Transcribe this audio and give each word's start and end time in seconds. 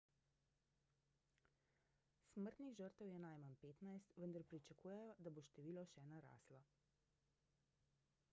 smrtnih 2.33 2.73
žrtev 2.79 3.11
je 3.13 3.21
najmanj 3.27 3.53
15 3.67 4.17
vendar 4.23 4.47
pričakujejo 4.55 5.13
da 5.27 5.35
bo 5.37 5.45
število 5.51 5.87
še 5.95 6.07
naraslo 6.11 6.63